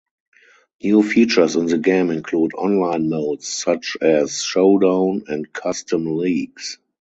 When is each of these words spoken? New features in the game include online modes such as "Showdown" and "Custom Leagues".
New 0.81 1.03
features 1.03 1.55
in 1.55 1.67
the 1.67 1.77
game 1.77 2.09
include 2.09 2.53
online 2.55 3.07
modes 3.07 3.47
such 3.47 3.97
as 4.01 4.41
"Showdown" 4.41 5.25
and 5.27 5.53
"Custom 5.53 6.17
Leagues". 6.17 6.79